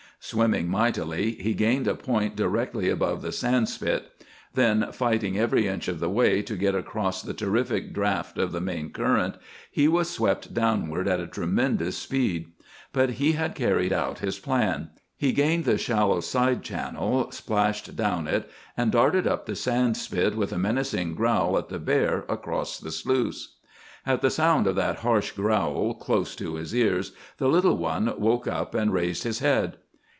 [0.23, 4.23] Swimming mightily, he gained a point directly above the sand spit.
[4.53, 8.61] Then, fighting every inch of the way to get across the terrific draft of the
[8.61, 9.35] main current,
[9.71, 12.51] he was swept downward at a tremendous speed.
[12.93, 14.91] But he had carried out his plan.
[15.17, 18.47] He gained the shallow side channel, splashed down it,
[18.77, 22.91] and darted up the sand spit with a menacing growl at the bear across the
[22.91, 23.55] sluice.
[24.05, 28.45] At the sound of that harsh growl close to his ears the little one woke
[28.47, 29.77] up and raised his head.